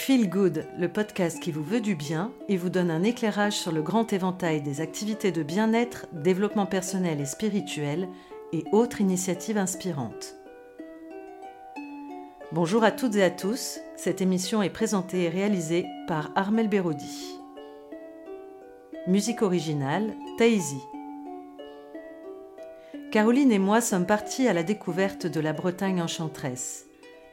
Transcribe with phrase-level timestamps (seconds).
[0.00, 3.70] Feel Good, le podcast qui vous veut du bien et vous donne un éclairage sur
[3.70, 8.08] le grand éventail des activités de bien-être, développement personnel et spirituel
[8.54, 10.36] et autres initiatives inspirantes.
[12.50, 17.36] Bonjour à toutes et à tous, cette émission est présentée et réalisée par Armel Berodi.
[19.06, 20.80] Musique originale, Taïsi.
[23.12, 26.89] Caroline et moi sommes partis à la découverte de la Bretagne enchanteresse.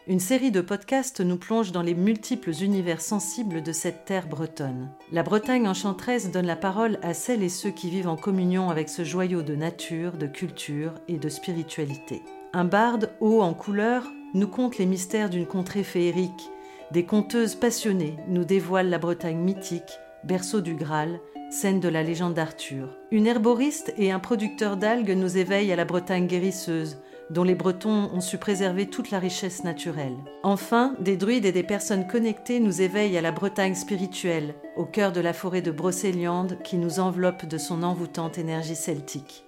[0.10, 4.90] Une série de podcasts nous plonge dans les multiples univers sensibles de cette terre bretonne.
[5.12, 8.88] La Bretagne enchanteresse donne la parole à celles et ceux qui vivent en communion avec
[8.88, 12.22] ce joyau de nature, de culture et de spiritualité.
[12.54, 16.52] Un barde haut en couleur nous conte les mystères d'une contrée féerique.
[16.92, 22.34] Des conteuses passionnées nous dévoilent la Bretagne mythique, berceau du Graal, scène de la légende
[22.34, 22.96] d'Arthur.
[23.12, 26.98] Une herboriste et un producteur d'algues nous éveillent à la Bretagne guérisseuse,
[27.30, 30.18] dont les Bretons ont su préserver toute la richesse naturelle.
[30.44, 35.12] Enfin, des druides et des personnes connectées nous éveillent à la Bretagne spirituelle, au cœur
[35.12, 39.44] de la forêt de Brocéliande qui nous enveloppe de son envoûtante énergie celtique.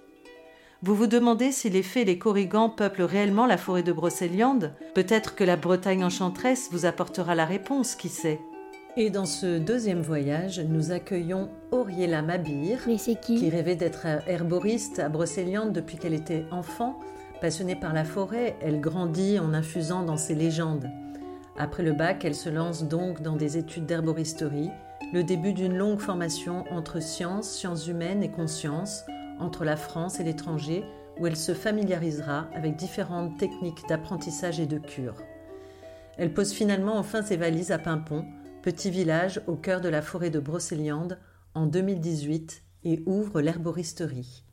[0.82, 4.72] Vous vous demandez si les fées et les corrigans peuplent réellement la forêt de Brocéliande?
[4.94, 8.40] Peut-être que la Bretagne enchanteresse vous apportera la réponse, qui sait?
[8.96, 12.80] Et dans ce deuxième voyage, nous accueillons Auriela Mabir,
[13.22, 16.98] qui, rêvait d'être herboriste à Brocéliande depuis qu'elle était enfant
[17.40, 20.90] Passionnée par la forêt, elle grandit en infusant dans ses légendes.
[21.56, 24.70] Après le bac, elle se lance donc dans des études d'herboristerie,
[25.14, 29.04] le début d'une longue formation entre sciences, sciences humaines et conscience,
[29.38, 30.84] entre la France et l'étranger,
[31.18, 35.16] où elle se familiarisera avec différentes techniques d'apprentissage et de cure.
[36.18, 38.26] Elle pose finalement enfin ses valises à Pimpon,
[38.62, 41.18] petit village au cœur de la forêt de Brocéliande,
[41.54, 44.44] en 2018 et ouvre l'herboristerie.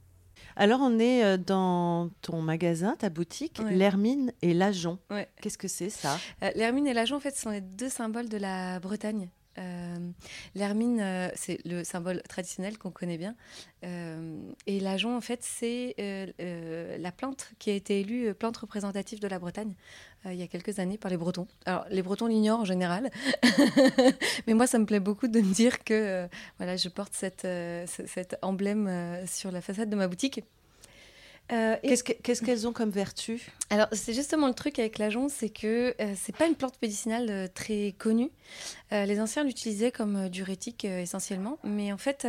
[0.60, 4.98] Alors, on est euh, dans ton magasin, ta boutique, l'Hermine et l'Ajon.
[5.40, 6.18] Qu'est-ce que c'est ça?
[6.44, 9.30] Euh, L'Hermine et l'Ajon, en fait, sont les deux symboles de la Bretagne.
[9.58, 10.12] Euh,
[10.56, 13.36] L'hermine, euh, c'est le symbole traditionnel qu'on connaît bien.
[13.84, 19.40] et l'ajon, en fait, c'est la plante qui a été élue plante représentative de la
[19.40, 19.74] Bretagne
[20.26, 21.48] il y a quelques années par les Bretons.
[21.66, 23.10] Alors, les Bretons l'ignorent en général,
[24.48, 27.48] mais moi, ça me plaît beaucoup de me dire que voilà, je porte cette,
[27.88, 28.90] cet emblème
[29.26, 30.42] sur la façade de ma boutique.
[31.52, 33.42] Euh, qu'est-ce qu'elles ont comme vertu?
[33.70, 37.28] Alors, c'est justement le truc avec l'ajon, c'est que euh, c'est pas une plante médicinale
[37.30, 38.32] euh, très connue.
[38.92, 42.26] les anciens l'utilisaient comme diurétique essentiellement, mais en fait,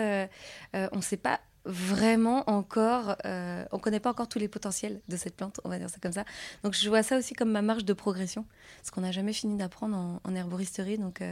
[0.74, 5.36] on ne sait pas vraiment encore, on connaît pas encore tous les potentiels de cette
[5.36, 6.24] plante, on va dire ça comme ça.
[6.64, 8.44] Donc, je vois ça aussi comme ma marge de progression,
[8.78, 10.98] parce qu'on n'a jamais fini d'apprendre en, en, herboristerie.
[10.98, 11.22] Donc,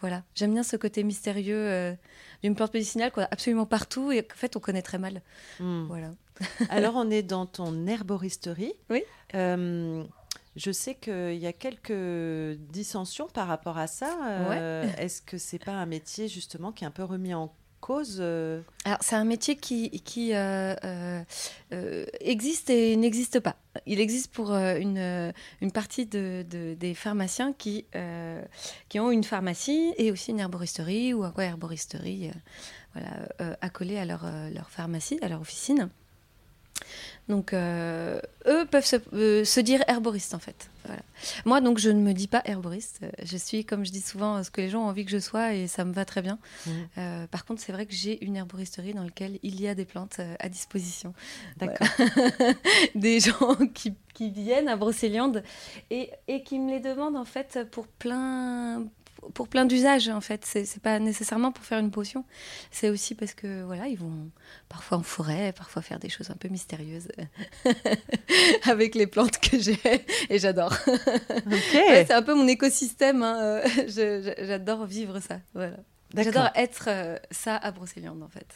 [0.00, 1.94] voilà, j'aime bien ce côté mystérieux euh,
[2.42, 5.22] d'une plante médicinale qu'on a absolument partout et qu'en fait on connaît très mal.
[5.58, 5.86] Hmm.
[5.86, 6.14] Voilà.
[6.70, 8.74] Alors on est dans ton herboristerie.
[8.90, 9.02] Oui.
[9.34, 10.04] Euh,
[10.56, 14.16] je sais qu'il y a quelques dissensions par rapport à ça.
[14.24, 18.20] Euh, est-ce que c'est pas un métier justement qui est un peu remis en cause
[18.20, 20.32] Alors c'est un métier qui, qui
[22.20, 23.56] existe et n'existe pas
[23.86, 28.42] il existe pour euh, une, euh, une partie de, des pharmaciens qui, euh,
[28.88, 32.30] qui ont une pharmacie et aussi une herboristerie ou quoi herboristerie
[32.94, 35.88] voilà, accolée à leur, leur pharmacie, à leur officine.
[37.28, 40.70] Donc, eux peuvent se, dire herboristes, en fait.
[41.44, 43.00] Moi, donc, je ne me dis pas herboriste.
[43.22, 45.52] Je suis, comme je dis souvent, ce que les gens ont envie que je sois
[45.52, 46.38] et ça me va très bien.
[46.66, 46.70] Mmh.
[47.30, 50.20] par contre, c'est vrai que j'ai une herboristerie dans laquelle il y a des plantes
[50.38, 51.12] à disposition.
[51.58, 51.88] D'accord.
[52.94, 55.42] des gens qui, qui, viennent à Brocéliande
[55.90, 58.86] et, et qui me les demandent, en fait, pour plein,
[59.34, 60.44] pour plein d'usages en fait.
[60.44, 62.24] C'est pas nécessairement pour faire une potion.
[62.70, 64.30] C'est aussi parce que voilà, ils vont
[64.68, 67.08] parfois en forêt, parfois faire des choses un peu mystérieuses
[68.64, 69.78] avec les plantes que j'ai
[70.30, 70.74] et j'adore.
[71.70, 73.22] c'est un peu mon écosystème.
[73.22, 73.60] Hein.
[73.88, 75.40] J'adore vivre ça.
[75.54, 75.76] Voilà.
[76.14, 78.46] J'adore être euh, ça à Brocéliande en fait.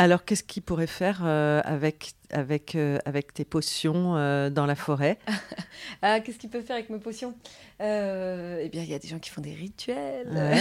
[0.00, 4.76] Alors, qu'est-ce qu'il pourrait faire euh, avec, avec, euh, avec tes potions euh, dans la
[4.76, 5.18] forêt
[6.02, 7.34] ah, Qu'est-ce qu'il peut faire avec mes potions?
[7.80, 10.56] Eh bien, il y a des gens qui font des rituels.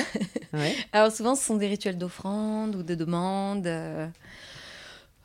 [0.94, 3.68] Alors, souvent, ce sont des rituels d'offrande ou de demande.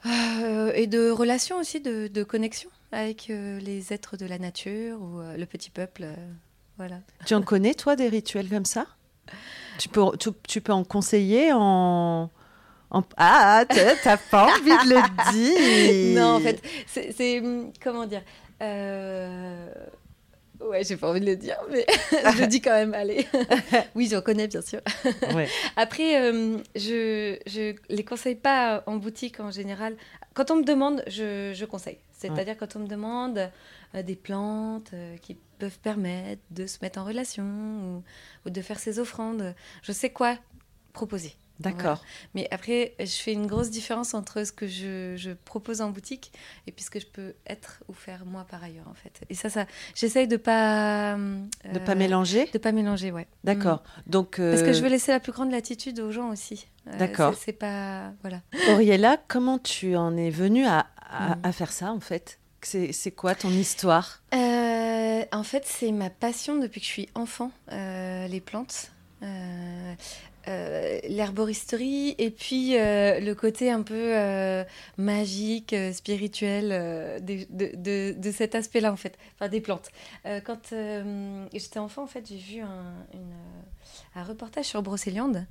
[0.05, 5.45] et de relations aussi, de, de connexion avec les êtres de la nature ou le
[5.45, 6.07] petit peuple.
[6.77, 6.97] voilà.
[7.27, 8.87] Tu en connais, toi, des rituels comme ça?
[9.79, 10.03] Tu peux,
[10.47, 12.31] tu peux en conseiller en
[13.17, 17.41] ah, t'as pas envie de le dire Non, en fait, c'est.
[17.41, 18.23] Hum, comment dire
[18.61, 19.67] euh...
[20.61, 21.85] Ouais, j'ai pas envie de le dire, mais
[22.37, 23.27] je le dis quand même, allez.
[23.97, 24.81] oui, j'en connais, bien sûr.
[25.77, 29.97] Après, euh, je, je les conseille pas en boutique en général.
[30.35, 31.99] Quand on me demande, je, je conseille.
[32.13, 33.51] C'est-à-dire quand on me demande
[33.95, 38.03] euh, des plantes euh, qui peuvent permettre de se mettre en relation
[38.47, 39.55] ou, de faire ses offrandes.
[39.83, 40.37] Je sais quoi
[40.93, 41.35] proposer.
[41.63, 42.03] D'accord.
[42.35, 46.33] Mais après, je fais une grosse différence entre ce que je, propose en boutique
[46.67, 49.23] et puis ce que je peux être ou faire moi par ailleurs, en fait.
[49.31, 51.17] Et ça, ça j'essaye de pas...
[51.17, 53.27] de pas mélanger De pas mélanger, ouais.
[53.45, 53.83] D'accord.
[54.07, 54.11] Mm.
[54.11, 54.37] Donc...
[54.37, 56.67] Parce que je veux laisser la plus grande latitude aux gens aussi.
[56.99, 57.35] D'accord.
[57.39, 58.13] C'est pas...
[58.23, 58.41] Voilà.
[58.71, 61.53] Auriella, comment tu en es venue à, à, mm.
[61.53, 62.39] faire ça, en fait?
[62.65, 64.23] C'est quoi ton histoire?
[64.35, 68.93] Euh, En fait, c'est ma passion depuis que je suis enfant, euh, les plantes.
[69.23, 69.95] Euh,
[70.47, 74.15] l'herboristerie et puis le côté un peu
[74.99, 79.91] magique, spirituel de, de, de, cet aspect-là en fait, enfin des plantes.
[80.45, 80.75] quand
[81.53, 82.95] j'étais enfant en fait j'ai vu un,
[84.15, 85.47] un reportage sur Brocéliande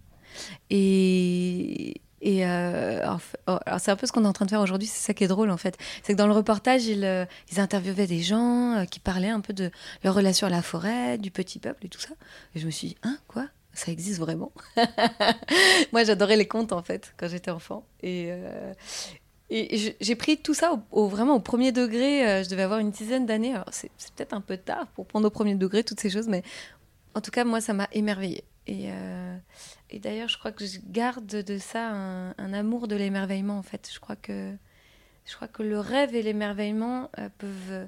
[0.70, 3.18] et, et euh,
[3.48, 5.24] oh, c'est un peu ce qu'on est en train de faire aujourd'hui, c'est ça qui
[5.24, 5.78] est drôle en fait.
[6.04, 9.42] C'est que dans le reportage, ils, euh, ils interviewaient des gens euh, qui parlaient un
[9.42, 9.72] peu de
[10.04, 12.14] leur relation à la forêt, du petit peuple et tout ça.
[12.56, 13.48] Et je me suis dit, hein, quoi?
[13.74, 14.52] Ça existe vraiment
[15.92, 17.86] Moi, j'adorais les contes en fait quand j'étais enfant.
[18.04, 18.32] Et,
[19.50, 22.44] et j'ai pris tout ça vraiment au premier degré.
[22.44, 23.54] je devais avoir une dizaine d'années.
[23.54, 26.44] Alors, c'est peut-être un peu tard pour prendre au premier degré toutes ces choses, mais
[27.16, 28.44] en tout cas, moi, ça m'a émerveillée.
[28.68, 29.38] Et, euh,
[29.94, 33.90] d'ailleurs, je crois que je garde de ça un, amour de l'émerveillement, en fait.
[33.94, 34.54] Je crois que,
[35.60, 37.88] le rêve et l'émerveillement euh, peuvent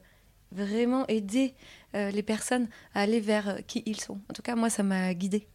[0.51, 1.55] vraiment aider
[1.95, 4.19] euh, les personnes à aller vers qui ils sont.
[4.29, 5.47] En tout cas, moi, ça m'a guidée,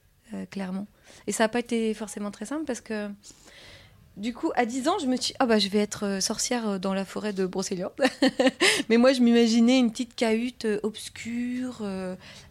[0.50, 0.86] clairement.
[1.26, 3.08] Et ça n'a pas été forcément très simple parce que
[4.18, 6.20] du coup, à 10 ans, je me suis dit, ah bah, je vais être euh,
[6.20, 7.92] sorcière euh, dans la forêt de Brocéliande.
[8.88, 11.86] Mais moi, je m'imaginais une petite cahute euh, obscure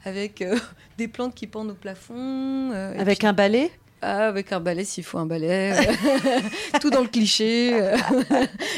[0.06, 0.44] avec
[0.98, 2.72] des plantes qui pendent au plafond.
[2.72, 3.70] avec un balai?
[4.02, 5.74] Ah, avec un balai s'il faut un balai,
[6.82, 7.74] tout dans le cliché.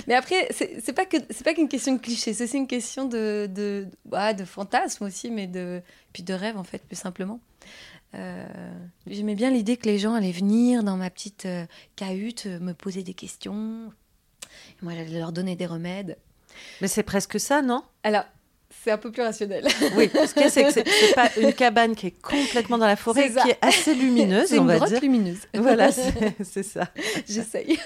[0.07, 3.49] Mais après, c'est pas que c'est pas qu'une question de cliché, c'est une question de
[3.53, 5.81] de, bah, de fantasme aussi, mais de
[6.13, 7.41] puis de rêve en fait, plus simplement.
[8.15, 8.71] Euh,
[9.07, 11.65] j'aimais bien l'idée que les gens allaient venir dans ma petite euh,
[11.95, 13.91] cahute euh, me poser des questions.
[14.81, 16.17] moi, j'allais leur donner des remèdes.
[16.81, 17.83] Mais c'est presque ça, non?
[18.03, 18.25] Alors,
[18.83, 19.65] c'est un peu plus rationnel.
[19.95, 23.29] Oui, ce que c'est que c'est pas une cabane qui est complètement dans la forêt,
[23.29, 24.87] qui est assez lumineuse, on va dire.
[24.99, 25.39] C'est lumineuse.
[25.53, 26.89] Voilà, c'est ça.
[27.27, 27.79] J'essaye.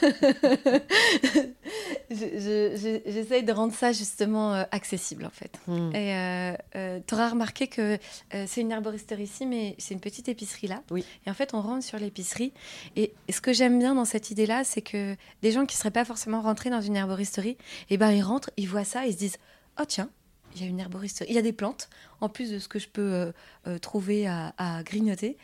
[2.09, 5.59] J'essaye de rendre ça justement euh, accessible en fait.
[5.67, 5.93] Hmm.
[5.93, 7.97] Et euh, euh, tu auras remarqué que
[8.45, 10.81] c'est une herboristerie ici, mais c'est une petite épicerie là.
[10.91, 11.05] Oui.
[11.25, 12.53] Et en fait, on rentre sur l'épicerie.
[12.95, 16.05] Et ce que j'aime bien dans cette idée-là, c'est que des gens qui seraient pas
[16.05, 17.57] forcément rentrés dans une herboristerie,
[17.89, 19.37] eh ben ils rentrent, ils voient ça, ils se disent,
[19.79, 20.09] oh tiens
[20.55, 21.89] il y a une herboristerie, il y a des plantes,
[22.21, 23.31] en plus de ce que je peux euh,
[23.67, 25.37] euh, trouver à, grignoter.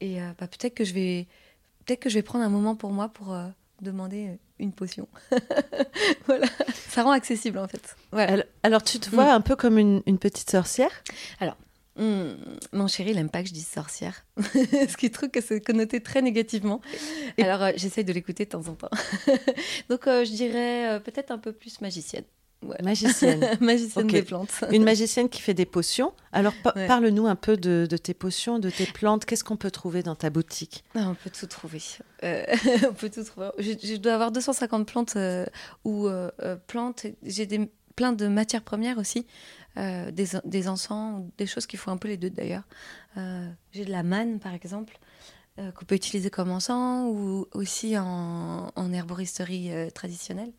[0.00, 1.26] Et euh, bah, peut-être que je vais
[1.84, 3.36] peut-être que je vais prendre un moment pour moi pour
[3.80, 5.08] demander une potion.
[6.26, 6.46] voilà,
[6.88, 7.96] ça rend accessible en fait.
[8.62, 9.36] Alors, tu te vois mm.
[9.36, 10.90] un peu comme une, petite sorcière?
[11.38, 11.56] Alors,
[11.96, 12.32] mm,
[12.72, 14.26] mon chéri, il n'aime pas que je dise sorcière.
[14.42, 16.80] Ce qui trouve que c'est connoté très négativement.
[17.38, 18.90] Alors, j'essaye de l'écouter de temps en temps.
[19.88, 22.24] Donc, je dirais peut-être un peu plus magicienne.
[22.82, 23.44] Magicienne.
[23.60, 24.64] magicienne des plantes.
[24.70, 26.12] Une magicienne qui fait des potions.
[26.32, 29.24] Alors, parle-nous un peu de, tes potions, de tes plantes.
[29.24, 30.84] Qu'est-ce qu'on peut trouver dans ta boutique?
[30.94, 31.82] Ah, On peut tout trouver.
[32.24, 32.44] Euh,
[32.88, 33.48] on peut tout trouver.
[33.58, 35.46] Je, dois avoir 250 plantes euh,
[35.84, 36.30] ou euh,
[36.66, 37.06] plantes.
[37.22, 37.46] J'ai
[37.94, 39.26] plein de matières premières aussi.
[39.76, 42.62] Des, des, encens, des choses qui font un peu les deux d'ailleurs.
[43.72, 44.98] J'ai de la manne, par exemple.
[45.58, 50.50] qu'on peut utiliser comme encens ou aussi en, en herboristerie traditionnelle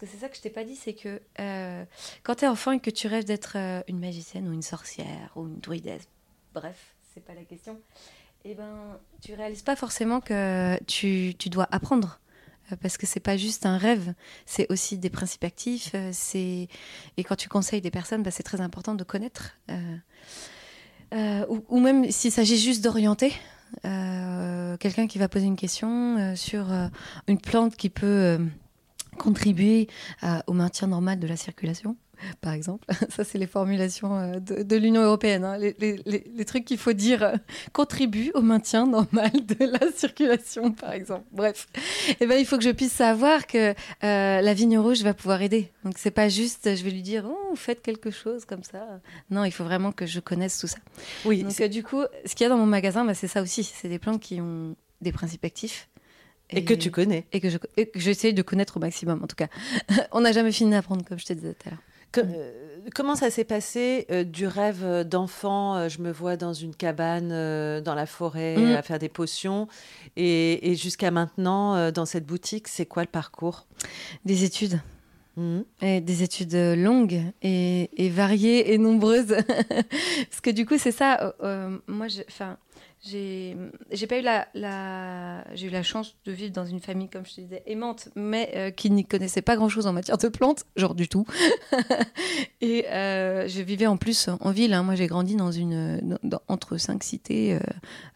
[0.00, 1.84] que c'est ça que je t'ai pas dit, c'est que euh,
[2.22, 5.30] quand tu es enfant et que tu rêves d'être euh, une magicienne ou une sorcière
[5.36, 6.08] ou une druidesse,
[6.54, 7.74] bref, c'est pas la question,
[8.44, 12.18] et eh ben, tu réalises pas forcément que tu, tu dois apprendre.
[12.72, 14.14] Euh, parce que c'est pas juste un rêve,
[14.46, 15.94] c'est aussi des principes actifs.
[16.12, 16.68] c'est
[17.16, 19.58] et quand tu conseilles des personnes, bah, c'est très important de connaître.
[21.12, 23.34] Ou, même s'il s'agit juste d'orienter,
[23.82, 26.68] quelqu'un qui va poser une question sur
[27.26, 28.38] une plante qui peut
[29.18, 29.88] contribuer
[30.22, 31.96] euh, au maintien normal de la circulation,
[32.40, 32.86] par exemple.
[33.10, 35.44] Ça, c'est les formulations euh, de, l'Union européenne.
[35.44, 35.58] Hein.
[35.58, 37.34] Les, trucs qu'il faut dire euh,
[37.72, 41.24] contribuent au maintien normal de la circulation, par exemple.
[41.32, 41.68] Bref,
[42.20, 45.70] eh ben, il faut que je puisse savoir que la vigne rouge va pouvoir aider.
[45.84, 49.00] Donc, c'est pas juste, je vais lui dire, oh, faites quelque chose comme ça.
[49.30, 50.78] Non, il faut vraiment que je connaisse tout ça.
[51.24, 51.42] Oui.
[51.42, 53.64] Donc, du coup, ce qu'il y a dans mon magasin, bah, c'est ça aussi.
[53.64, 55.88] C'est des plantes qui ont des principes actifs
[56.52, 57.26] et, que tu connais.
[57.32, 57.48] Et que
[57.94, 59.48] j'essaye de connaître au maximum, en tout cas.
[60.12, 61.80] On n'a jamais fini d'apprendre, comme je te disais tout à l'heure.
[62.18, 62.52] Euh,
[62.94, 67.28] comment ça s'est passé euh, du rêve d'enfant euh, Je me vois dans une cabane
[67.82, 68.74] dans la forêt mm.
[68.74, 69.68] à faire des potions.
[70.16, 73.66] Et, jusqu'à maintenant, dans cette boutique, c'est quoi le parcours?
[74.24, 74.80] Des études.
[75.80, 79.36] Et des études longues et, variées et nombreuses.
[79.58, 81.34] Parce que du coup, c'est ça.
[81.86, 82.58] moi, enfin,
[83.02, 83.56] j'ai
[84.08, 87.36] pas eu la, la j'ai eu la chance de vivre dans une famille comme je
[87.36, 90.66] te disais aimante mais euh, qui n'y connaissait pas grand chose en matière de plantes
[90.76, 91.24] genre du tout
[92.60, 94.82] et euh, je vivais en plus en ville hein.
[94.82, 97.58] moi j'ai grandi dans une entre cinq cités euh,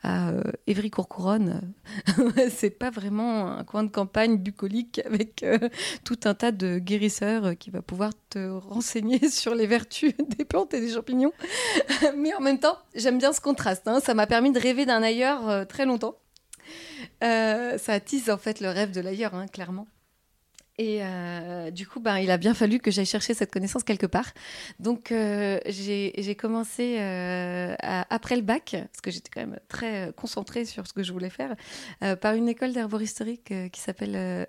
[0.02, 0.32] à
[0.66, 1.62] Évry-Courcouronne
[2.50, 5.46] c'est pas vraiment un coin de campagne bucolique avec
[6.04, 10.74] tout un tas de guérisseurs qui va pouvoir te renseigner sur les vertus des plantes
[10.74, 11.32] et des champignons
[12.18, 14.00] mais en même temps j'aime bien ce contraste hein.
[14.00, 16.16] ça m'a permis de rêver d'un ailleurs euh, très longtemps.
[17.22, 19.86] Euh, ça attise en fait le rêve de l'ailleurs, hein, clairement.
[20.76, 24.06] Et euh, du coup, ben, il a bien fallu que j'aille chercher cette connaissance quelque
[24.06, 24.32] part.
[24.80, 26.98] Donc, j'ai commencé
[27.78, 31.30] après le bac, parce que j'étais quand même très concentrée sur ce que je voulais
[31.30, 31.54] faire,
[32.20, 34.48] par une école d'herboristerie qui qui s'appelait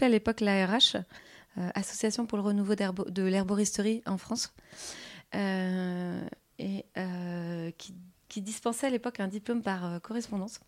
[0.00, 0.96] à l'époque l'ARH,
[1.74, 4.54] Association pour le renouveau de l'herboristerie en France,
[5.34, 6.84] et
[7.78, 7.94] qui
[8.34, 10.58] qui dispensait à l'époque un diplôme par euh, correspondance.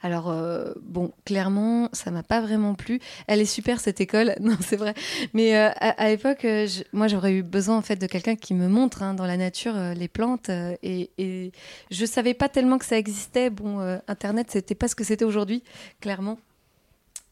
[0.00, 3.00] Alors, euh, bon, clairement, ça m'a pas vraiment plu.
[3.26, 4.94] Elle est super, cette école, non, c'est vrai.
[5.34, 6.46] Mais euh, à, l'époque,
[6.92, 9.74] moi, j'aurais eu besoin, en fait, de quelqu'un qui me montre hein, dans la nature
[9.96, 10.50] les plantes.
[10.50, 11.50] et, et,
[11.90, 13.50] je savais pas tellement que ça existait.
[13.50, 15.64] Bon, Internet, c'était pas ce que c'était aujourd'hui,
[16.00, 16.38] clairement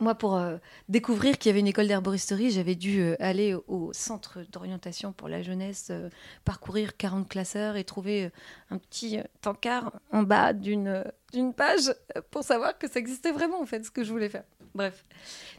[0.00, 0.56] moi, pour euh,
[0.88, 5.28] découvrir qu'il y avait une école d'herboristerie, j'avais dû euh, aller au centre d'orientation pour
[5.28, 6.08] la jeunesse, euh,
[6.44, 8.30] parcourir 40 classeurs et trouver
[8.70, 11.94] un petit tankard en bas d'une d'une page
[12.32, 14.42] pour savoir que ça existait vraiment, en fait, ce que je voulais faire.
[14.74, 15.04] Bref.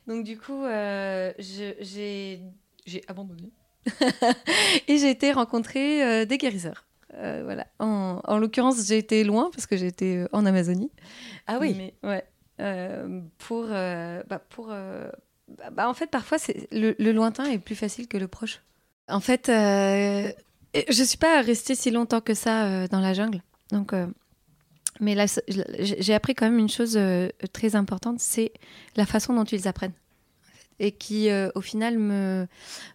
[0.05, 0.65] Donc, du coup,
[1.39, 2.41] j'ai
[3.07, 3.51] abandonné.
[4.87, 6.87] et j'ai été rencontrer des guérisseurs.
[7.13, 7.67] voilà.
[7.79, 10.91] En, en l'occurrence, j'ai été loin parce que j'ai été en Amazonie.
[11.47, 11.73] Ah oui.
[11.77, 12.25] Mais, ouais.
[12.61, 15.09] Euh, pour, euh, bah, pour euh,
[15.71, 18.61] bah, en fait, parfois, c'est le, lointain est plus facile que le proche.
[19.07, 23.41] En fait, je suis pas restée si longtemps que ça dans la jungle,
[23.71, 23.93] donc.
[24.99, 26.97] mais là, j'ai appris quand même une chose
[27.51, 28.53] très importante, c'est
[28.95, 29.93] la façon dont ils apprennent
[30.79, 32.47] et qui, au final, me,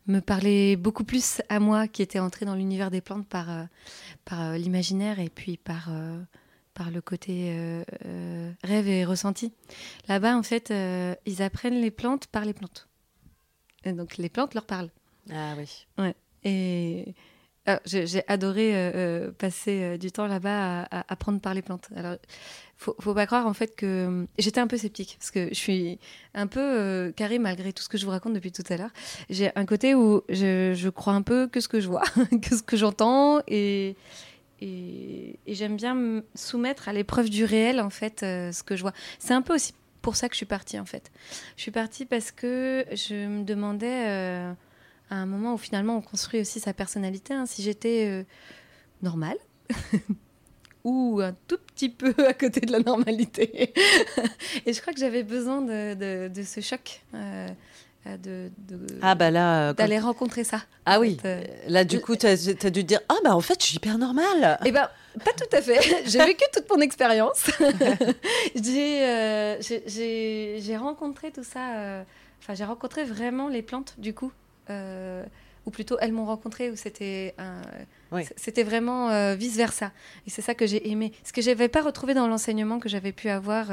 [0.07, 3.49] me parlait beaucoup plus à moi, qui était entrée dans l'univers des plantes par,
[4.25, 5.91] par l'imaginaire et puis par,
[6.77, 9.53] par le côté euh, euh, rêve et ressenti.
[10.09, 12.87] Là-bas, en fait, euh, ils apprennent les plantes par les plantes.
[13.85, 14.91] Et donc, les plantes leur parlent.
[15.33, 15.87] Ah oui.
[15.97, 16.15] Ouais.
[16.45, 17.15] Et
[17.65, 21.89] ah, j'ai adoré passer du temps là-bas à, apprendre par les plantes.
[21.97, 22.17] Alors,
[22.77, 25.99] faut, faut pas croire en fait que j'étais un peu sceptique parce que je suis
[26.35, 28.91] un peu carré malgré tout ce que je vous raconte depuis tout à l'heure.
[29.31, 32.05] J'ai un côté où je, je, crois un peu que ce que je vois,
[32.43, 33.97] que ce que j'entends et
[34.61, 38.83] et, j'aime bien me soumettre à l'épreuve du réel, en fait, euh, ce que je
[38.83, 38.93] vois.
[39.19, 41.11] C'est un peu aussi pour ça que je suis partie, en fait.
[41.57, 44.53] Je suis partie parce que je me demandais, euh,
[45.11, 48.25] à un moment où finalement on construit aussi sa personnalité, hein, si j'étais euh,
[49.03, 49.39] normale.
[50.85, 53.75] ou un tout petit peu à côté de la normalité.
[54.67, 57.03] et je crois que j'avais besoin de, de, ce choc.
[58.07, 58.51] Euh, de,
[59.03, 60.63] ah bah là euh, d'aller rencontrer ça.
[60.85, 61.17] Ah oui.
[61.25, 63.99] Euh, là du coup tu as, dû dire ah bah en fait je suis hyper
[63.99, 64.59] normale.
[64.65, 64.89] Eh ben
[65.25, 65.81] pas tout à fait.
[66.07, 67.51] j'ai vécu toute mon expérience.
[68.55, 72.05] j'ai j'ai rencontré tout ça.
[72.41, 74.31] Enfin j'ai rencontré vraiment les plantes du coup.
[74.71, 77.35] ou plutôt elles m'ont rencontré ou c'était
[78.37, 79.91] c'était vraiment vice versa
[80.27, 83.13] et c'est ça que j'ai aimé ce que j'avais pas retrouvé dans l'enseignement que j'avais
[83.13, 83.71] pu avoir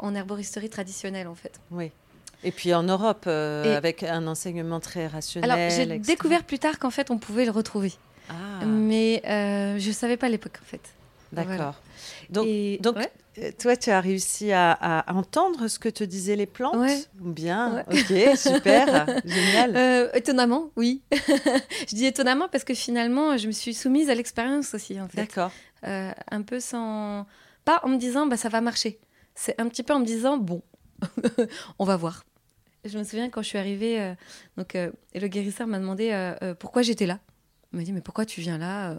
[0.00, 1.92] en herboristerie traditionnelle en fait oui
[2.44, 5.50] et puis en Europe, euh, avec un enseignement très rationnel.
[5.50, 7.92] Alors, j'ai découvert plus tard qu'en fait, on pouvait le retrouver.
[8.28, 8.64] Ah.
[8.64, 10.80] Mais euh, je ne savais pas à l'époque, en fait.
[11.32, 11.74] D'accord.
[12.28, 12.46] Donc,
[12.80, 12.96] donc
[13.38, 18.36] euh, toi, tu as réussi à, entendre ce que te disaient les plantes Bien, ok,
[18.36, 20.10] super, génial.
[20.14, 21.02] étonnamment, oui.
[21.12, 25.16] je dis étonnamment parce que finalement, je me suis soumise à l'expérience aussi, en fait.
[25.16, 25.52] D'accord.
[25.82, 27.26] un peu sans...
[27.64, 28.98] Pas en me disant, bah, ça va marcher.
[29.34, 30.62] C'est un petit peu en me disant, bon,
[31.78, 32.24] on va voir.
[32.84, 34.14] Je me souviens quand je suis arrivée, euh,
[34.56, 37.20] donc, euh, et le guérisseur m'a demandé euh, pourquoi j'étais là.
[37.72, 38.96] Il m'a dit, mais pourquoi tu viens là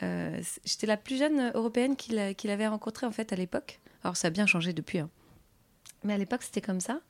[0.00, 3.80] J'étais la plus jeune européenne qu'il avait rencontrée en fait à l'époque.
[4.04, 4.98] Alors ça a bien changé depuis.
[4.98, 5.10] Hein.
[6.04, 7.00] Mais à l'époque, c'était comme ça.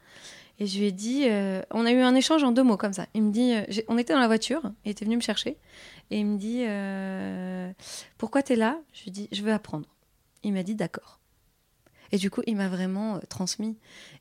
[0.59, 1.27] Et je lui ai dit,
[1.71, 3.07] on a eu un échange en deux mots comme ça.
[3.13, 3.53] Il me dit,
[3.89, 5.59] on était dans la voiture, il était venu me chercher,
[6.11, 6.65] et il me dit,
[8.17, 8.81] pourquoi tu es là?
[8.95, 9.89] Je lui ai dit, je veux apprendre.
[10.45, 11.21] Il m'a dit, d'accord.
[12.13, 13.77] Et du coup, il m'a vraiment transmis.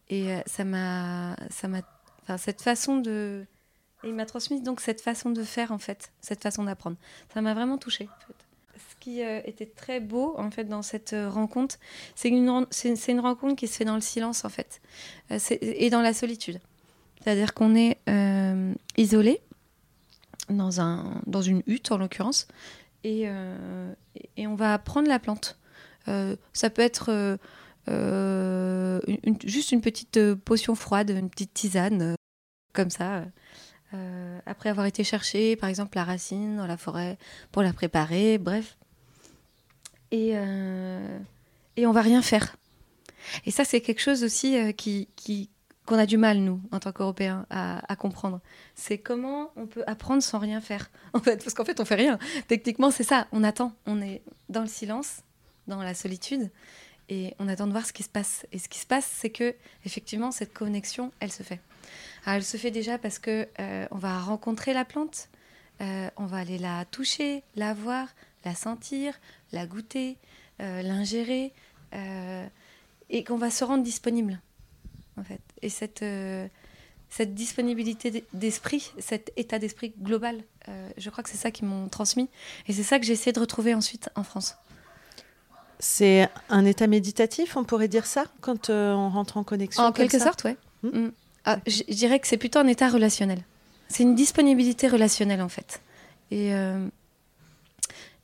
[0.10, 1.82] Et euh, ça m'a, ça m'a,
[2.24, 3.46] enfin, cette façon de,
[4.04, 6.98] il m'a transmis donc cette façon de faire en fait, cette façon d'apprendre.
[7.34, 8.08] Ça m'a vraiment touchée.
[8.10, 8.36] En fait.
[8.78, 11.78] Ce qui euh, était très beau en fait dans cette euh, rencontre,
[12.16, 14.82] c'est une, rencontre qui se fait dans le silence en fait,
[15.62, 16.60] et dans la solitude.
[17.24, 17.98] C'est-à-dire qu'on est
[18.98, 19.42] isolé,
[20.50, 22.48] dans, un, dans une hutte en l'occurrence,
[23.04, 23.94] et, euh,
[24.38, 25.58] et on va prendre la plante.
[26.08, 27.38] Euh, ça peut être
[27.88, 29.00] euh,
[29.44, 32.16] juste une petite potion froide, une petite tisane,
[32.74, 33.24] comme ça.
[33.94, 37.18] euh, après avoir été chercher, par exemple, la racine dans la forêt
[37.52, 38.78] pour la préparer, bref.
[40.12, 41.20] Et, euh,
[41.78, 42.56] et on va rien faire.
[43.46, 45.08] Et ça, c'est quelque chose aussi euh, qui-
[45.86, 48.40] qu'on a du mal, nous, en tant qu'Européens, à, à comprendre.
[48.74, 50.90] C'est comment on peut apprendre sans rien faire.
[51.14, 52.18] En fait, parce qu'en fait, on fait rien.
[52.48, 53.28] Techniquement, c'est ça.
[53.32, 53.72] On attend.
[53.86, 55.22] On est dans le silence,
[55.68, 56.50] dans la solitude,
[57.10, 58.46] et on attend de voir ce qui se passe.
[58.52, 61.60] Et ce qui se passe, c'est que, effectivement, cette connexion, elle se fait.
[62.26, 65.30] Elle se fait déjà parce que euh, on va rencontrer la plante,
[65.82, 68.08] euh, on va aller la toucher, la voir,
[68.44, 69.20] la sentir,
[69.52, 70.18] la goûter,
[70.62, 71.54] euh, l'ingérer,
[73.10, 74.42] et qu'on va se rendre disponible,
[75.16, 75.40] en fait.
[75.62, 76.04] Et cette,
[77.10, 80.44] cette disponibilité d'esprit, cet état d'esprit global,
[80.98, 82.28] je crois que c'est ça qu'ils m'ont transmis.
[82.68, 84.58] Et c'est ça que j'ai essayé de retrouver ensuite en France.
[85.80, 89.92] C'est un état méditatif, on pourrait dire ça, quand euh, on rentre en connexion En
[89.92, 90.26] quelque ça?
[90.26, 90.58] sorte, ouais.
[90.84, 91.06] Hmm?
[91.06, 91.12] Mm.
[91.46, 93.40] Ah, je dirais que c'est plutôt un état relationnel.
[93.88, 95.82] C'est une disponibilité relationnelle, en fait.
[96.32, 96.88] Et, euh,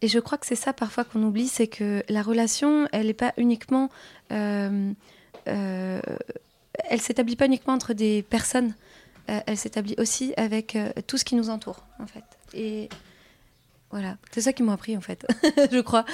[0.01, 3.13] et je crois que c'est ça parfois qu'on oublie, c'est que la relation, elle n'est
[3.13, 3.89] pas uniquement...
[4.31, 4.91] euh,
[5.48, 6.01] euh,
[6.86, 8.74] elle s'établit pas uniquement entre des personnes,
[9.27, 12.24] elle s'établit aussi avec tout ce qui nous entoure, en fait.
[12.53, 12.89] Et
[13.91, 15.25] voilà, c'est ça qu'ils m'ont appris, en fait,
[15.71, 16.05] je crois.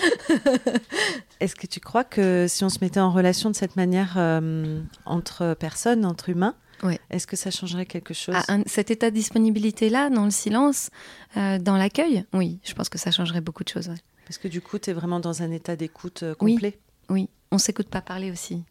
[1.40, 4.82] Est-ce que tu crois que si on se mettait en relation de cette manière euh,
[5.06, 7.00] entre personnes, entre humains, Ouais.
[7.10, 10.92] est-ce que ça changerait quelque chose un- cet état de disponibilité-là, dans le silence,
[11.36, 13.88] euh, dans l'accueil, oui, je pense que ça changerait beaucoup de choses.
[13.90, 13.96] ouais.
[14.26, 16.54] Parce que du coup, tu es vraiment dans un état d'écoute euh, Oui.
[16.54, 16.78] complet.
[17.10, 18.64] Oui, on s'écoute pas parler aussi.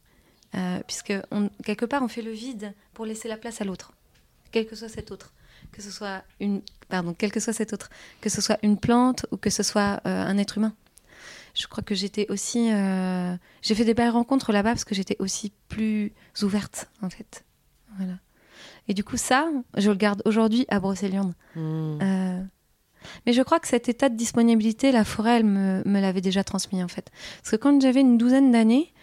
[0.86, 3.92] Puisque on- quelque part, on fait le vide pour laisser la place à l'autre,
[4.52, 5.32] quel que soit cet autre.
[5.76, 7.90] Que ce soit une, pardon, que soit cet autre,
[8.22, 10.72] que ce soit une plante ou que ce soit euh, un être humain.
[11.52, 15.16] Je crois que j'étais aussi, euh, j'ai fait des belles rencontres là-bas parce que j'étais
[15.18, 17.44] aussi plus ouverte en fait.
[17.98, 18.14] Voilà.
[18.88, 21.34] Et du coup, ça, je le garde aujourd'hui à Brocéliande.
[21.56, 21.98] Hmm.
[22.00, 22.42] Euh,
[23.26, 26.42] mais je crois que cet état de disponibilité, la forêt, elle me, me l'avait déjà
[26.42, 27.10] transmis en fait.
[27.42, 28.94] Parce que quand j'avais une douzaine d'années,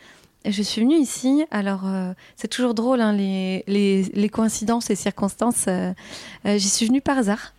[0.46, 1.46] je suis venue ici.
[1.52, 5.66] Alors, euh, c'est toujours drôle, hein, les, les, les coïncidences et circonstances.
[5.68, 5.94] euh,
[6.46, 7.54] euh, J'y suis venue par hasard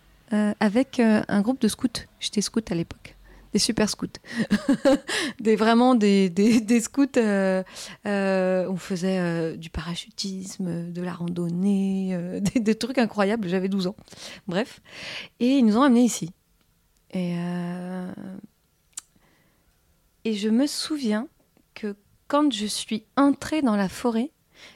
[0.59, 1.87] avec un groupe de scouts.
[2.19, 3.15] J'étais scout à l'époque.
[3.53, 4.07] Des super scouts.
[5.39, 7.07] des, vraiment des, des, scouts.
[7.15, 12.17] on faisait du parachutisme, de la randonnée,
[12.53, 13.47] des, des trucs incroyables.
[13.47, 13.95] J'avais 12 ans.
[14.47, 14.81] Bref.
[15.39, 16.31] Et ils nous ont amenés ici.
[17.13, 17.35] Et,
[20.25, 21.27] et je me souviens
[22.27, 24.31] quand je suis entrée dans la forêt,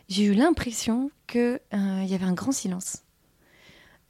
[0.08, 3.04] j'ai eu l'impression qu'il y avait un grand silence.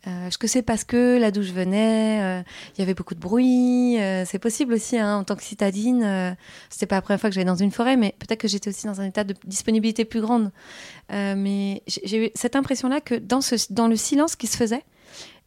[0.08, 3.15] Euh, Est-ce que c'est parce que là d'où je venais, euh, il y avait beaucoup
[3.15, 6.04] de bruit euh, C'est possible aussi, hein, en tant que citadine.
[6.04, 6.32] Euh,
[6.69, 8.88] C'était pas la première fois que j'allais dans une forêt, mais peut-être que j'étais aussi
[8.88, 10.52] dans un état de disponibilité plus grande.
[11.12, 14.86] Euh, mais j'ai eu cette impression-là que dans, le silence qui se faisait,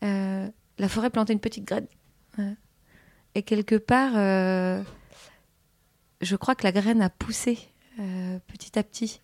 [0.05, 0.47] euh,
[0.79, 1.87] la forêt plantait une petite graine.
[3.35, 4.83] Et quelque part, euh,
[6.21, 7.59] je crois que la graine a poussé
[8.03, 9.21] euh, petit à petit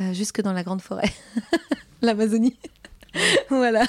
[0.00, 1.12] euh, jusque dans la grande forêt,
[2.02, 2.56] l'Amazonie.
[3.50, 3.84] voilà.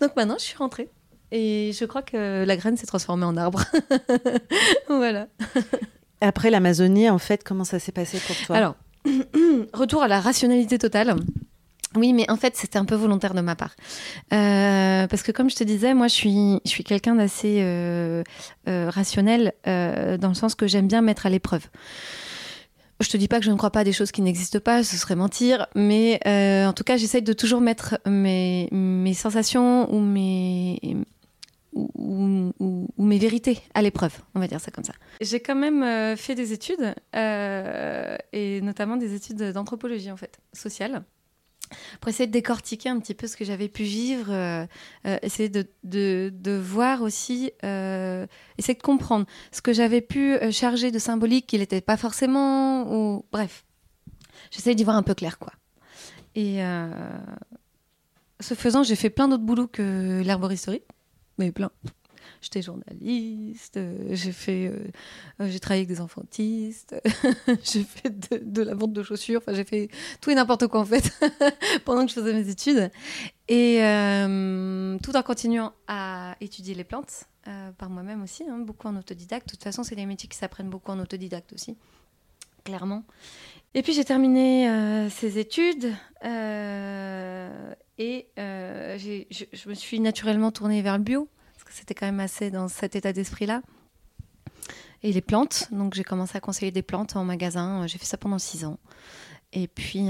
[0.00, 0.88] Donc maintenant, je suis rentrée.
[1.30, 3.64] Et je crois que la graine s'est transformée en arbre.
[4.88, 5.28] voilà.
[6.20, 8.56] Après l'Amazonie, en fait, comment ça s'est passé pour toi?
[8.56, 8.76] Alors,
[9.72, 11.16] retour à la rationalité totale.
[11.96, 13.74] Oui, mais en fait, c'était un peu volontaire de ma part.
[14.32, 18.22] Euh, parce que comme je te disais, moi, je suis, je suis quelqu'un d'assez euh,
[18.68, 21.66] euh, rationnel, dans le sens que j'aime bien mettre à l'épreuve.
[23.02, 24.84] Je te dis pas que je ne crois pas à des choses qui n'existent pas,
[24.84, 28.68] ce serait mentir, mais euh, en tout cas, j'essaye de toujours mettre mes,
[29.14, 30.78] sensations ou mes,
[31.74, 34.94] ou mes vérités à l'épreuve, on va dire ça comme ça.
[35.20, 40.38] J'ai quand même euh, fait des études, euh, et notamment des études d'anthropologie en fait,
[40.52, 41.02] sociale,
[42.00, 44.66] pour essayer de décortiquer un petit peu ce que j'avais pu vivre, euh,
[45.06, 48.26] euh, essayer de, de- de voir aussi, euh,
[48.58, 53.24] essayer de comprendre ce que j'avais pu charger de symbolique qu'il n'était pas forcément, ou
[53.32, 53.64] bref,
[54.50, 55.52] j'essaye d'y voir un peu clair quoi.
[56.34, 56.60] Et
[58.40, 60.82] ce faisant, j'ai fait plein d'autres boulots que l'herboristerie,
[61.38, 61.70] mais plein.
[62.42, 67.00] J'étais journaliste, euh, j'ai fait, euh, j'ai travaillé avec des enfantistes,
[67.62, 68.10] j'ai fait
[68.42, 69.88] de, la vente de chaussures, enfin j'ai fait
[70.20, 71.12] tout et n'importe quoi en fait
[71.84, 72.90] pendant que je faisais mes études,
[73.46, 77.28] et euh, tout en continuant à étudier les plantes
[77.78, 79.46] par moi-même aussi, hein, beaucoup en autodidacte.
[79.46, 81.76] De toute façon, c'est des métiers qui s'apprennent beaucoup en autodidacte aussi,
[82.64, 83.04] clairement.
[83.74, 85.94] Et puis j'ai terminé euh, ces études
[87.98, 91.28] Et je, me suis naturellement tournée vers le bio,
[91.72, 93.62] c'était quand même assez dans cet état d'esprit-là.
[95.02, 97.86] Et les plantes, donc j'ai commencé à conseiller des plantes en magasin.
[97.86, 98.78] J'ai fait ça pendant six ans.
[99.52, 100.08] Et puis,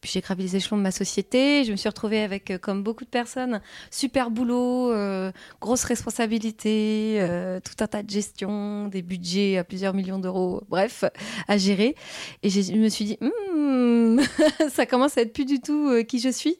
[0.00, 1.64] puis j'ai gravi les échelons de ma société.
[1.64, 7.18] Je me suis retrouvée avec, euh, comme beaucoup de personnes, super boulot, euh, grosse responsabilité,
[7.20, 11.04] euh, tout un tas de gestion, des budgets à plusieurs millions d'euros, bref,
[11.46, 11.94] à gérer.
[12.42, 14.20] Et je me suis dit, hmm,
[14.70, 16.58] ça commence à être plus du tout qui je suis.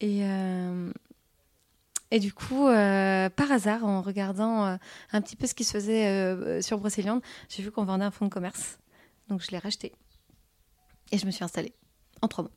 [0.00, 0.22] Et,
[2.10, 4.78] et du coup, par hasard, en regardant
[5.12, 8.26] un petit peu ce qui se faisait sur Brocéliande, j'ai vu qu'on vendait un fonds
[8.26, 8.78] de commerce.
[9.28, 9.92] Donc je l'ai racheté.
[11.12, 11.72] Et je me suis installée
[12.22, 12.52] en trois mois.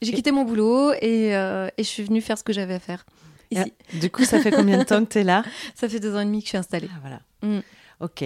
[0.00, 2.78] J'ai quitté mon boulot et, euh, et, je suis venue faire ce que j'avais à
[2.78, 3.04] faire.
[3.50, 3.72] Ici.
[3.94, 5.42] du coup, ça fait combien de temps que tu es là?
[5.74, 6.90] Ça fait deux ans et demi que je suis installée.
[6.94, 7.20] Ah, voilà.
[7.42, 7.62] Mm.
[8.00, 8.24] Ok.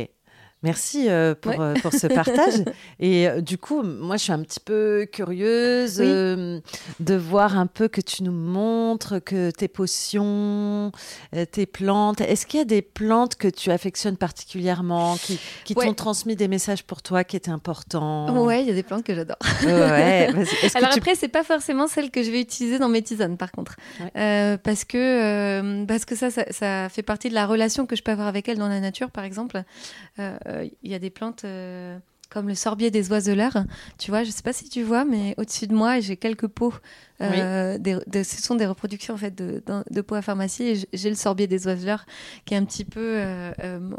[0.62, 2.62] Merci euh, pour, euh, pour, ce partage.
[3.00, 7.88] Et euh, du coup, moi, je suis un petit peu curieuse de voir un peu
[7.88, 10.92] que tu nous montres que tes potions,
[11.50, 12.20] tes plantes.
[12.20, 16.48] Est-ce qu'il y a des plantes que tu affectionnes particulièrement, qui, qui t'ont transmis des
[16.48, 18.44] messages pour toi qui étaient importants?
[18.44, 19.38] Ouais, il y a des plantes que j'adore.
[19.64, 20.28] ouais,
[20.74, 20.98] Alors tu...
[20.98, 23.76] après, c'est pas forcément celles que je vais utiliser dans mes tisanes, par contre,
[24.14, 28.12] parce que parce que ça, ça, ça, fait partie de la relation que je peux
[28.12, 29.62] avoir avec elles dans la nature, par exemple
[30.82, 31.98] il y a des plantes euh,
[32.30, 33.64] comme le sorbier des oiseleurs.
[33.98, 36.74] Tu vois, je sais pas si tu vois, mais au-dessus de moi, j'ai quelques pots
[37.20, 37.78] euh,
[38.12, 40.86] ce sont des reproductions en fait de, de, pots à pharmacie.
[40.92, 42.04] J'ai le sorbier des oiseleurs
[42.44, 43.90] qui est un petit peu euh, euh,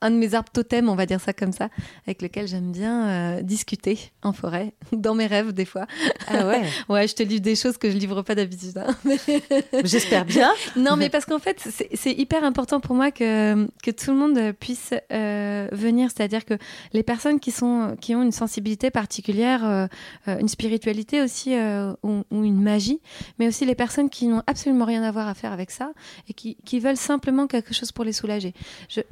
[0.00, 1.68] un de mes arbres totems, on va dire ça comme ça,
[2.06, 5.86] avec lequel j'aime bien discuter en forêt, dans mes rêves des fois.
[6.28, 6.62] Ah ouais.
[6.88, 8.78] ouais, je te livre des choses que je livre pas d'habitude.
[8.78, 8.94] Hein.
[9.84, 10.52] J'espère bien.
[10.76, 14.52] non, mais parce qu'en fait, c'est hyper important pour moi que, que tout le monde
[14.58, 16.10] puisse venir.
[16.14, 16.54] C'est-à-dire que
[16.92, 19.88] les personnes qui sont qui ont une sensibilité particulière,
[20.26, 21.54] une spiritualité aussi,
[22.02, 23.00] ou, ou une magie,
[23.38, 25.92] mais aussi les personnes qui n'ont absolument rien à voir à faire avec ça
[26.28, 28.54] et qui, veulent simplement quelque chose pour les soulager.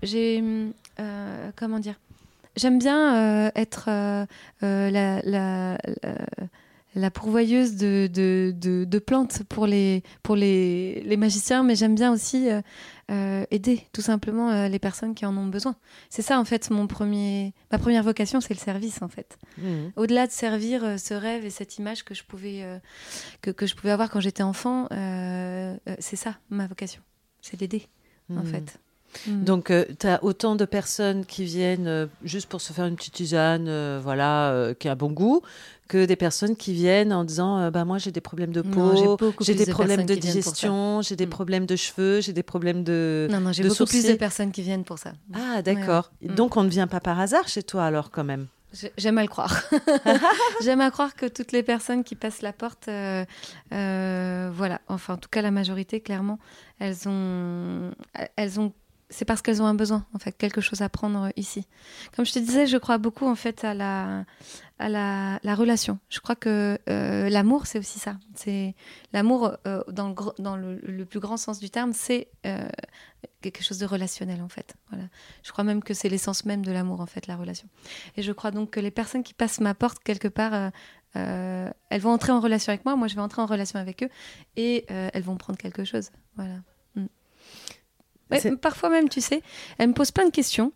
[0.02, 0.42] J'ai,
[1.00, 1.94] euh, comment dire,
[2.56, 4.26] j'aime bien euh, être euh,
[4.62, 5.78] la,
[7.12, 8.52] pourvoyeuse de, de,
[8.84, 12.48] de, plantes pour les, pour les, les magiciens, mais j'aime bien aussi
[13.10, 15.76] euh, aider tout simplement euh, les personnes qui en ont besoin.
[16.10, 19.38] C'est ça en fait mon premier, ma première vocation, c'est le service en fait.
[19.56, 19.92] Mmh.
[19.96, 22.66] Au-delà de servir euh, ce rêve et cette image que je pouvais
[23.40, 27.00] que, que, je pouvais avoir quand j'étais enfant, c'est ça ma vocation,
[27.40, 27.86] c'est d'aider
[28.30, 28.46] en mmh.
[28.46, 28.78] fait.
[29.26, 29.44] Mmh.
[29.44, 33.98] Donc, tu as autant de personnes qui viennent juste pour se faire une petite tisane,
[33.98, 35.42] voilà, qui a bon goût,
[35.88, 39.16] que des personnes qui viennent en disant euh, bah, Moi, j'ai des problèmes de peau,
[39.40, 41.30] j'ai des problèmes de digestion, j'ai des mm.
[41.30, 43.26] problèmes de cheveux, j'ai des problèmes de.
[43.30, 45.12] Non, non, j'ai beaucoup plus de personnes qui viennent pour ça.
[45.34, 46.12] Ah, d'accord.
[46.22, 46.34] Mm.
[46.34, 48.46] Donc, on ne vient pas par hasard chez toi, alors, quand même
[48.98, 49.62] J'aime à le croire.
[50.62, 53.24] J'aime à croire que toutes les personnes qui passent la porte, euh,
[53.72, 56.38] euh, voilà, enfin en tout cas la majorité, clairement,
[56.78, 57.92] elles ont,
[58.36, 58.74] elles ont
[59.10, 61.66] c'est parce qu'elles ont un besoin, en fait, quelque chose à prendre ici.
[62.14, 64.24] Comme je te disais, je crois beaucoup, en fait, à la,
[64.78, 65.98] à la, la relation.
[66.10, 68.16] Je crois que euh, l'amour, c'est aussi ça.
[68.34, 68.74] C'est
[69.14, 70.14] L'amour, euh, dans,
[70.56, 72.68] le, plus grand sens du terme, c'est euh,
[73.40, 74.74] quelque chose de relationnel, en fait.
[74.90, 75.06] Voilà.
[75.42, 77.68] Je crois même que c'est l'essence même de l'amour, en fait, la relation.
[78.16, 80.70] Et je crois donc que les personnes qui passent ma porte, quelque part,
[81.14, 84.10] elles vont entrer en relation avec moi, moi, je vais entrer en relation avec eux,
[84.56, 86.10] et elles vont prendre quelque chose.
[86.36, 86.56] Voilà
[88.60, 89.42] parfois même, tu sais,
[89.78, 90.72] elles me posent plein de questions.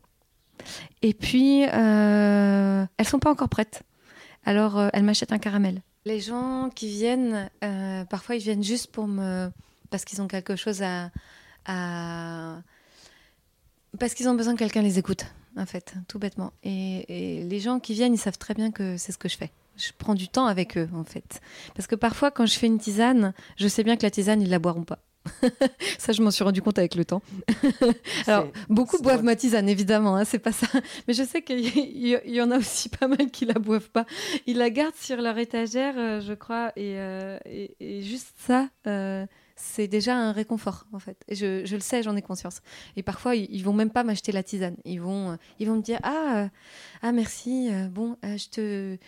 [1.03, 3.83] Et puis, euh, elles sont pas encore prêtes.
[4.45, 5.83] Alors, euh, elles m'achètent un caramel.
[6.05, 9.51] Les gens qui viennent, euh, parfois, ils viennent juste pour me...
[9.91, 11.11] Parce qu'ils ont quelque chose à...
[13.99, 16.53] Parce qu'ils ont besoin que quelqu'un les écoute, en fait, tout bêtement.
[16.65, 19.37] Et, et les gens qui viennent, ils savent très bien que c'est ce que je
[19.37, 21.41] fais je prends du temps avec eux en fait.
[21.75, 24.51] Parce que parfois quand je fais une tisane, je sais bien que la tisane, ils
[24.51, 24.99] la boiront pas.
[25.99, 27.23] ça, je m'en suis rendu compte avec le temps.
[28.27, 30.67] Alors, beaucoup boivent ma tisane, évidemment, hein, c'est pas ça.
[31.07, 34.05] Mais je sais qu'il y, en a aussi pas mal qui la boivent pas.
[34.47, 39.87] Ils la gardent sur leur étagère, euh, je crois, euh, et, juste ça, euh, c'est
[39.87, 41.17] déjà un réconfort, en fait.
[41.29, 42.61] Et je, le sais, j'en ai conscience.
[42.97, 44.77] Et parfois, ils, ils vont même pas m'acheter la tisane.
[44.85, 46.49] Ils vont, ils vont me dire Ah,
[47.03, 48.99] ah merci, bon, je te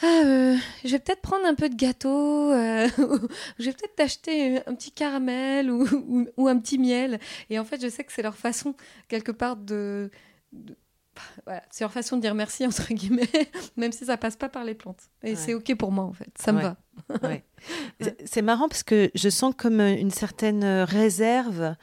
[0.00, 2.88] ah, euh, je vais peut-être prendre un peu de gâteau, euh,
[3.58, 5.86] je vais peut-être t'acheter un petit caramel ou,
[6.36, 7.18] ou, un petit miel.
[7.50, 8.74] Et en fait, je sais que c'est leur façon,
[9.08, 10.10] quelque part, de.
[11.44, 13.28] voilà, c'est leur façon de dire merci, entre guillemets,
[13.76, 15.02] même si ça passe pas par les plantes.
[15.24, 16.30] Et c'est OK pour moi, en fait.
[16.38, 16.76] Ça me va.
[18.24, 21.74] c'est marrant parce que je sens comme une certaine réserve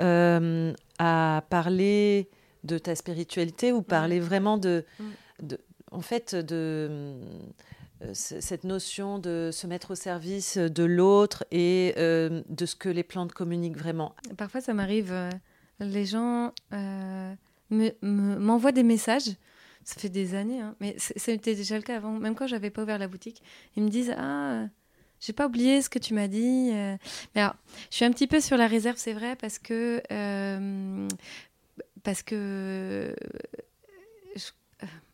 [0.00, 2.30] euh, à parler
[2.64, 5.04] de ta spiritualité ou parler vraiment de, mm.
[5.42, 7.20] de en fait, de,
[8.12, 13.32] cette notion de se mettre au service de l'autre et de ce que les plantes
[13.32, 14.14] communiquent vraiment.
[14.36, 15.14] Parfois, ça m'arrive,
[15.80, 16.52] les gens
[17.70, 19.34] m'envoient des messages
[19.88, 20.74] ça fait des années, hein.
[20.80, 23.42] mais c'était déjà le cas avant, même quand j'avais pas ouvert la boutique.
[23.74, 24.66] Ils me disent Ah,
[25.18, 26.70] j'ai pas oublié ce que tu m'as dit.
[26.74, 26.96] Euh.
[27.34, 27.56] Mais alors,
[27.90, 30.02] je suis un petit peu sur la réserve, c'est vrai, parce que.
[30.12, 31.08] Euh,
[32.02, 33.14] parce que.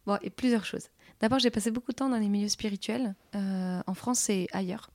[0.08, 0.88] Euh, et plusieurs choses.
[1.20, 4.90] D'abord, j'ai passé beaucoup de temps dans les milieux spirituels, en France et ailleurs.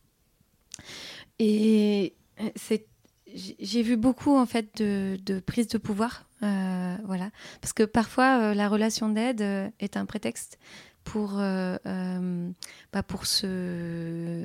[1.39, 2.13] Et
[2.55, 2.85] c'est
[3.33, 7.29] j'ai vu beaucoup en fait de, de prise de pouvoir, euh, voilà,
[7.61, 10.57] parce que parfois euh, la relation d'aide euh, est un prétexte
[11.03, 14.43] pour bah, pour se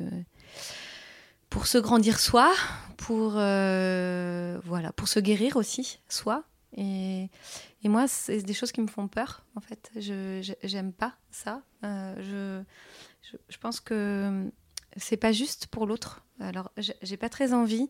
[1.51, 2.53] pour se grandir soi,
[2.97, 6.45] pour voilà, pour se guérir aussi soi.
[6.77, 7.29] Et,
[7.85, 9.91] moi, c'est des choses qui me font peur en fait.
[9.97, 11.63] Je j'aime pas ça.
[11.83, 12.63] je,
[13.49, 14.51] je, pense que
[14.97, 16.25] c'est pas juste pour l'autre.
[16.41, 17.89] Alors, j'ai pas très envie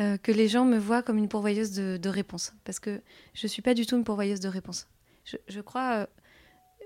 [0.00, 3.00] euh, que les gens me voient comme une pourvoyeuse de, réponses, parce que
[3.34, 4.86] je suis pas du tout une pourvoyeuse de réponses.
[5.24, 6.06] Je, crois euh,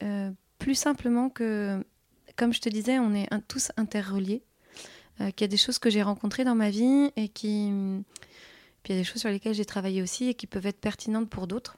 [0.02, 1.84] euh, plus simplement que,
[2.36, 4.42] comme je te disais, on est tous interreliés,
[5.18, 7.70] qu'il y a des choses que j'ai rencontrées dans ma vie et qui,
[8.82, 10.80] puis il y a des choses sur lesquelles j'ai travaillé aussi et qui peuvent être
[10.80, 11.76] pertinentes pour d'autres,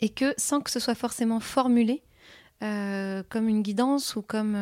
[0.00, 2.02] et que sans que ce soit forcément formulé,
[2.60, 4.54] comme une guidance ou comme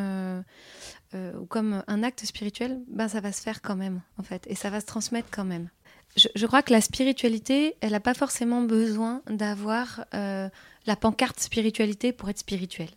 [1.15, 4.45] euh, ou comme un acte spirituel, ben ça va se faire quand même, en fait,
[4.45, 5.69] et ça va se transmettre quand même.
[6.15, 10.47] Je, crois que la spiritualité, elle n'a pas forcément besoin d'avoir euh,
[10.85, 12.91] la pancarte spiritualité pour être spirituelle.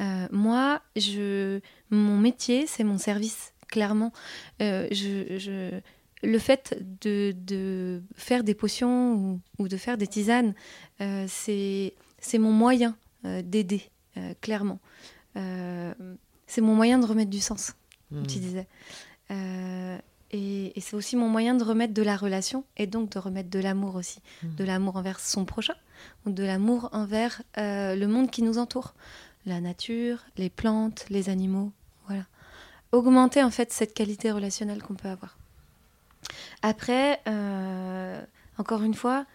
[0.00, 4.12] Euh, moi, je, mon métier, c'est mon service, clairement.
[4.60, 5.80] Je,
[6.26, 10.54] le fait de, de, faire des potions ou, ou, de faire des tisanes,
[10.98, 11.92] c'est
[12.34, 13.82] mon moyen d'aider,
[14.40, 14.78] clairement
[16.46, 17.74] c'est mon moyen de remettre du sens,
[18.10, 18.40] comme tu hmm.
[18.40, 18.66] disais.
[19.30, 19.98] Euh,
[20.30, 23.58] et, c'est aussi mon moyen de remettre de la relation et donc de remettre de
[23.58, 24.20] l'amour aussi.
[24.42, 24.54] Hmm.
[24.54, 25.74] De l'amour envers son prochain
[26.24, 28.94] ou de l'amour envers euh, le monde qui nous entoure.
[29.44, 31.72] La nature, les plantes, les animaux.
[32.06, 32.24] Voilà.
[32.92, 35.38] Augmenter en fait cette qualité relationnelle qu'on peut avoir.
[36.62, 38.22] Après, euh,
[38.58, 39.26] encore une fois,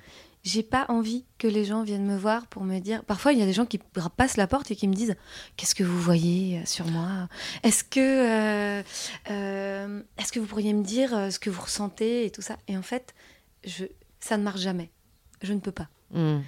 [0.43, 3.03] j'ai pas envie que les gens viennent me voir pour me dire.
[3.03, 3.79] Parfois, il y a des gens qui
[4.17, 5.15] passent la porte et qui me disent
[5.55, 7.27] Qu'est-ce que vous voyez euh, sur moi?
[7.63, 8.83] Est-ce que, euh,
[9.29, 12.57] euh, est-ce que vous pourriez me dire ce que vous ressentez et tout ça?
[12.67, 13.13] Et en fait,
[13.63, 13.85] je,
[14.19, 14.89] ça ne marche jamais.
[15.43, 15.89] Je ne peux pas.
[16.11, 16.39] Hmm.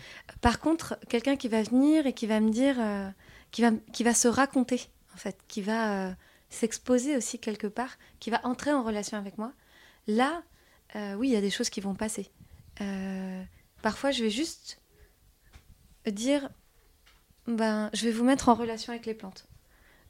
[0.42, 2.76] Par contre, quelqu'un qui va venir et qui va me dire,
[3.52, 4.82] qui, va, qui va se raconter,
[5.14, 6.16] en fait, qui va
[6.50, 9.54] s'exposer aussi quelque part, qui va entrer en relation avec moi,
[10.08, 10.44] là,
[11.18, 12.32] oui, il y a des choses qui vont passer.
[13.82, 14.80] Parfois, je vais juste
[16.12, 16.50] dire,
[17.48, 19.48] ben, je vais vous mettre en relation avec les plantes.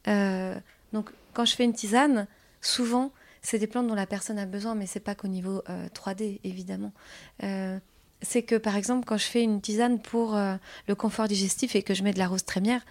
[0.07, 0.55] Euh,
[0.91, 2.27] donc, quand je fais une tisane,
[2.61, 6.35] souvent, c'est des plantes dont la personne a besoin, mais c'est pas qu'au niveau 3D,
[6.35, 6.93] euh, évidemment.
[7.43, 7.79] Euh,
[8.21, 10.37] c'est que, par exemple, quand je fais une tisane pour
[10.87, 12.85] le confort digestif et que je mets de la rose trémière,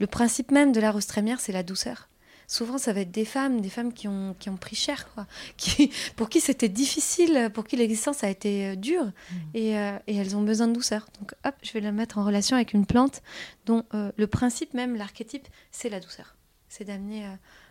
[0.00, 2.08] le principe même de la rose trémière, c'est la douceur
[2.52, 5.26] souvent ça va être des femmes, des femmes qui ont, qui ont pris cher, quoi,
[5.56, 9.36] qui, pour qui c'était difficile, pour qui l'existence a été euh, dure, mm.
[9.54, 11.06] et, euh, et, elles ont besoin de douceur.
[11.18, 13.22] Donc hop, je vais la mettre en relation avec une plante
[13.64, 16.36] dont euh, le principe même, l'archétype, c'est la douceur.
[16.68, 17.26] C'est d'amener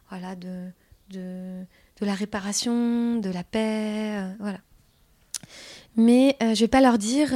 [0.09, 0.67] voilà, de,
[1.09, 1.63] de,
[1.99, 4.59] de, la réparation, de la paix, voilà.
[5.95, 7.33] Mais je vais pas leur dire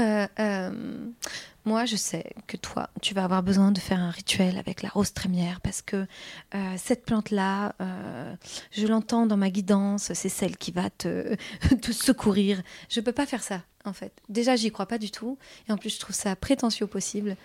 [1.66, 4.90] moi, je sais que toi, tu vas avoir besoin de faire un rituel avec la
[4.90, 6.06] rose trémière parce que
[6.54, 8.36] euh, cette plante-là, euh,
[8.72, 11.36] je l'entends dans ma guidance, c'est celle qui va te,
[11.82, 12.62] te secourir.
[12.88, 14.14] Je ne peux pas faire ça, en fait.
[14.30, 15.40] Déjà, j'y crois pas du tout.
[15.68, 17.36] Et en plus, je trouve ça prétentieux possible.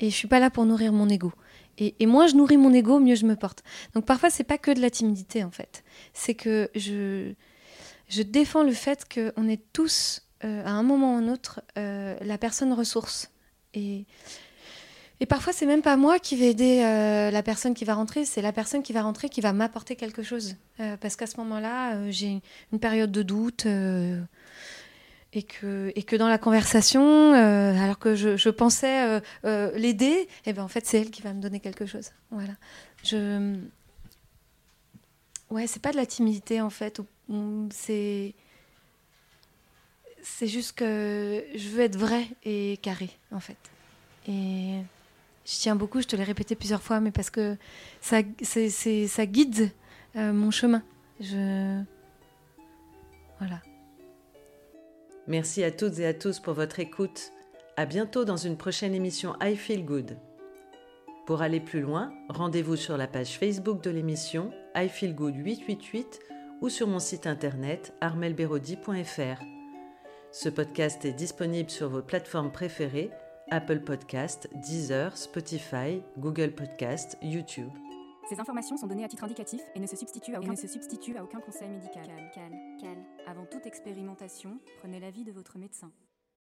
[0.00, 1.32] Et je suis pas là pour nourrir mon ego.
[1.78, 3.62] Et, et moins je nourris mon ego, mieux je me porte.
[3.94, 5.84] Donc parfois, c'est pas que de la timidité, en fait.
[6.14, 7.32] C'est que je,
[8.22, 12.72] défends le fait qu'on est tous, euh, à un moment ou un autre, la personne
[12.72, 13.30] ressource
[13.74, 14.04] et,
[15.20, 18.24] et parfois, c'est même pas moi qui vais aider euh, la personne qui va rentrer,
[18.24, 20.54] c'est la personne qui va rentrer qui va m'apporter quelque chose.
[20.80, 22.40] Euh, parce qu'à ce moment-là, euh, j'ai
[22.72, 23.66] une période de doute
[25.32, 30.68] et, que, dans la conversation, alors que je, je pensais l'aider, et eh ben en
[30.68, 32.10] fait, c'est elle qui va me donner quelque chose.
[32.30, 32.54] Voilà.
[33.02, 33.56] Je...
[35.50, 37.00] Ouais, c'est pas de la timidité en fait.
[37.70, 38.34] C'est
[40.36, 43.56] c'est juste que je veux être vrai et carré, en fait.
[44.28, 44.74] Et
[45.44, 47.56] je tiens beaucoup, je te l'ai répété plusieurs fois, mais parce que
[48.00, 49.70] ça, guide
[50.16, 50.82] euh, mon chemin.
[51.20, 51.82] Je...
[53.38, 53.60] Voilà.
[55.26, 57.32] Merci à toutes et à tous pour votre écoute.
[57.76, 60.18] À bientôt dans une prochaine émission I Feel Good.
[61.26, 66.20] Pour aller plus loin, rendez-vous sur la page Facebook de l'émission I Feel Good 888
[66.60, 69.57] ou sur mon site internet armelberodi.fr.
[70.30, 73.10] Ce podcast est disponible sur vos plateformes préférées
[73.50, 77.70] Apple Podcast, Deezer, Spotify, Google Podcast, YouTube.
[78.28, 81.16] Ces informations sont données à titre indicatif et ne se substituent à aucun, se substituent
[81.16, 82.04] à aucun conseil médical.
[82.04, 82.98] Cal, cal, cal.
[83.26, 85.90] Avant toute expérimentation, prenez l'avis de votre médecin.